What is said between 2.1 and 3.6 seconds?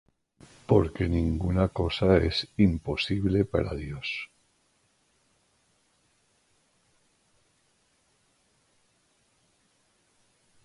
es imposible